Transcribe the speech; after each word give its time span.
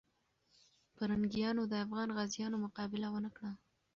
پرنګیانو 0.95 1.63
د 1.67 1.73
افغان 1.85 2.09
غازیانو 2.17 2.61
مقابله 2.65 3.07
ونه 3.11 3.29
کړه. 3.35 3.51